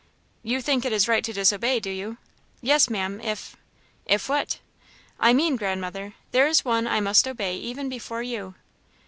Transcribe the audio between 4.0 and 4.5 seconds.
"If